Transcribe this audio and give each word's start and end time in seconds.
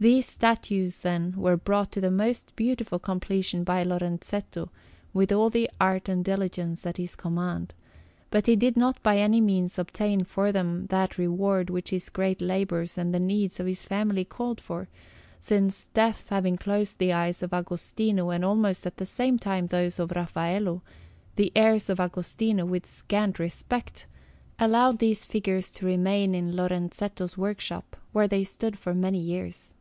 These 0.00 0.26
statues, 0.26 1.00
then, 1.00 1.32
were 1.34 1.56
brought 1.56 1.90
to 1.92 2.00
the 2.02 2.10
most 2.10 2.54
beautiful 2.56 2.98
completion 2.98 3.64
by 3.64 3.82
Lorenzetto 3.82 4.68
with 5.14 5.32
all 5.32 5.48
the 5.48 5.70
art 5.80 6.10
and 6.10 6.22
diligence 6.22 6.84
at 6.84 6.98
his 6.98 7.16
command, 7.16 7.72
but 8.30 8.46
he 8.46 8.54
did 8.54 8.76
not 8.76 9.02
by 9.02 9.16
any 9.16 9.40
means 9.40 9.78
obtain 9.78 10.24
for 10.24 10.52
them 10.52 10.88
that 10.88 11.16
reward 11.16 11.70
which 11.70 11.88
his 11.88 12.10
great 12.10 12.42
labours 12.42 12.98
and 12.98 13.14
the 13.14 13.18
needs 13.18 13.58
of 13.58 13.66
his 13.66 13.82
family 13.86 14.26
called 14.26 14.60
for, 14.60 14.90
since, 15.40 15.86
death 15.94 16.28
having 16.28 16.58
closed 16.58 16.98
the 16.98 17.14
eyes 17.14 17.42
of 17.42 17.54
Agostino, 17.54 18.28
and 18.28 18.44
almost 18.44 18.86
at 18.86 18.98
the 18.98 19.06
same 19.06 19.38
time 19.38 19.68
those 19.68 19.98
of 19.98 20.10
Raffaello, 20.14 20.82
the 21.36 21.50
heirs 21.56 21.88
of 21.88 21.98
Agostino, 21.98 22.66
with 22.66 22.84
scant 22.84 23.38
respect, 23.38 24.06
allowed 24.58 24.98
these 24.98 25.24
figures 25.24 25.72
to 25.72 25.86
remain 25.86 26.34
in 26.34 26.54
Lorenzetto's 26.54 27.38
workshop, 27.38 27.96
where 28.12 28.28
they 28.28 28.44
stood 28.44 28.78
for 28.78 28.92
many 28.92 29.18
years. 29.20 29.74